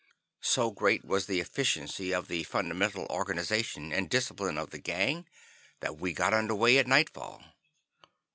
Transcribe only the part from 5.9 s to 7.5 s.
we got under way at nightfall.